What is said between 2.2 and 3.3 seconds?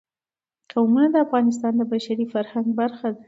فرهنګ برخه ده.